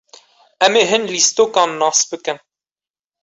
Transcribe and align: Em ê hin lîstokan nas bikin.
Em 0.65 0.73
ê 0.81 0.83
hin 0.91 1.03
lîstokan 1.13 1.69
nas 1.79 1.99
bikin. 2.09 2.37